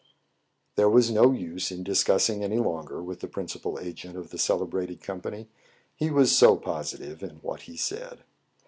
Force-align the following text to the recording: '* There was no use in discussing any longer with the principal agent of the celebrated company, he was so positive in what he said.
'* 0.39 0.75
There 0.77 0.89
was 0.89 1.11
no 1.11 1.31
use 1.31 1.69
in 1.71 1.83
discussing 1.83 2.43
any 2.43 2.57
longer 2.57 3.03
with 3.03 3.19
the 3.19 3.27
principal 3.27 3.77
agent 3.77 4.17
of 4.17 4.31
the 4.31 4.39
celebrated 4.39 5.03
company, 5.03 5.47
he 5.95 6.09
was 6.09 6.35
so 6.35 6.57
positive 6.57 7.21
in 7.21 7.35
what 7.43 7.61
he 7.69 7.77
said. 7.77 8.23